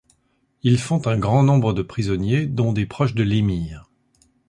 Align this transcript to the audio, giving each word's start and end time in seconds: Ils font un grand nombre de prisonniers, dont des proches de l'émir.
Ils 0.63 0.79
font 0.79 1.05
un 1.05 1.15
grand 1.19 1.43
nombre 1.43 1.73
de 1.73 1.83
prisonniers, 1.83 2.47
dont 2.47 2.73
des 2.73 2.87
proches 2.87 3.13
de 3.13 3.21
l'émir. 3.21 3.87